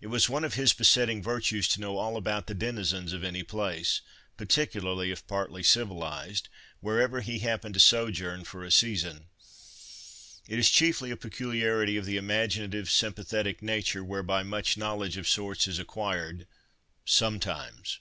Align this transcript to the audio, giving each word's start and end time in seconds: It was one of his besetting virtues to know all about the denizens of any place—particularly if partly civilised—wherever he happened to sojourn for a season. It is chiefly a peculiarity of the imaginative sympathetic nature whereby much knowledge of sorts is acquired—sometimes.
It 0.00 0.06
was 0.06 0.28
one 0.28 0.44
of 0.44 0.54
his 0.54 0.72
besetting 0.72 1.24
virtues 1.24 1.66
to 1.70 1.80
know 1.80 1.96
all 1.96 2.16
about 2.16 2.46
the 2.46 2.54
denizens 2.54 3.12
of 3.12 3.24
any 3.24 3.42
place—particularly 3.42 5.10
if 5.10 5.26
partly 5.26 5.64
civilised—wherever 5.64 7.20
he 7.20 7.40
happened 7.40 7.74
to 7.74 7.80
sojourn 7.80 8.44
for 8.44 8.62
a 8.62 8.70
season. 8.70 9.24
It 10.46 10.60
is 10.60 10.70
chiefly 10.70 11.10
a 11.10 11.16
peculiarity 11.16 11.96
of 11.96 12.04
the 12.06 12.16
imaginative 12.16 12.88
sympathetic 12.88 13.60
nature 13.60 14.04
whereby 14.04 14.44
much 14.44 14.76
knowledge 14.76 15.16
of 15.16 15.28
sorts 15.28 15.66
is 15.66 15.80
acquired—sometimes. 15.80 17.98